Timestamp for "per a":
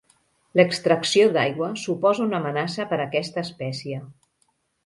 2.95-3.05